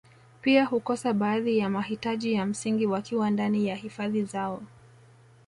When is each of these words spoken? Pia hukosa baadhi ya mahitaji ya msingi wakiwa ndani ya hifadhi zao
Pia 0.41 0.65
hukosa 0.65 1.13
baadhi 1.13 1.57
ya 1.57 1.69
mahitaji 1.69 2.33
ya 2.33 2.45
msingi 2.45 2.85
wakiwa 2.85 3.29
ndani 3.29 3.67
ya 3.67 3.75
hifadhi 3.75 4.23
zao 4.23 4.61